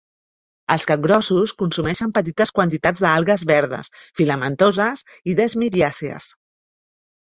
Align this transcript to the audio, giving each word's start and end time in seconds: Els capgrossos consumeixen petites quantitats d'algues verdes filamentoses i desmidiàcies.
Els 0.75 0.87
capgrossos 0.91 1.53
consumeixen 1.59 2.15
petites 2.17 2.53
quantitats 2.61 3.05
d'algues 3.05 3.47
verdes 3.55 3.95
filamentoses 4.23 5.09
i 5.35 5.41
desmidiàcies. 5.45 6.37